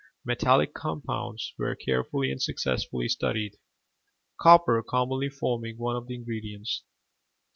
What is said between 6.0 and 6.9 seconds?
the ingredients.